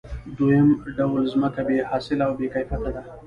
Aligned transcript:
دویم 0.37 0.69
ډول 0.97 1.23
ځمکه 1.33 1.61
بې 1.67 1.77
حاصله 1.89 2.23
او 2.27 2.33
بې 2.39 2.47
کیفیته 2.53 2.89
ده 2.95 3.01